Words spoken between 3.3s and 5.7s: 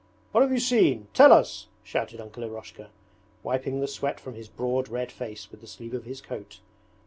wiping the sweat from his broad red face with the